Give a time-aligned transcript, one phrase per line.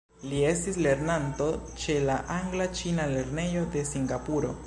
[0.29, 1.49] Li estis lernanto
[1.83, 4.55] ĉe la Angla-Ĉina Lernejo de Singapuro.